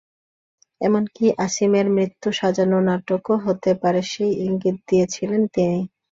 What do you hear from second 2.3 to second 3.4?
সাজানো নাটকও